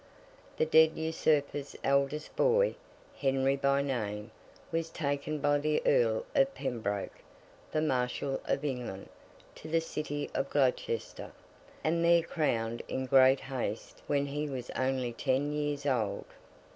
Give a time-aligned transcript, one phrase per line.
[0.57, 2.73] The dead Usurper's eldest boy,
[3.19, 4.31] Henry by name,
[4.71, 7.19] was taken by the Earl of Pembroke,
[7.71, 9.09] the Marshal of England,
[9.53, 11.31] to the city of Gloucester,
[11.83, 16.25] and there crowned in great haste when he was only ten years old.